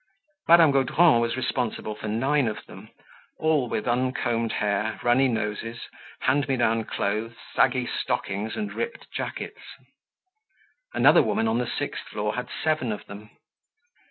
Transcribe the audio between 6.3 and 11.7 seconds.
me down clothes, saggy stockings and ripped jackets. Another woman on the